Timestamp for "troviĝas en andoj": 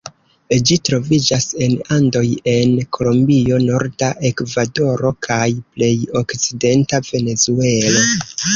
0.87-2.23